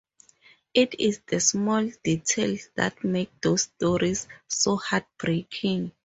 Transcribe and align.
It 0.73 0.99
is 0.99 1.21
the 1.27 1.39
small 1.39 1.87
details 2.03 2.69
that 2.73 3.03
make 3.03 3.39
these 3.39 3.61
stories 3.69 4.27
so 4.47 4.77
heartbreaking. 4.77 5.91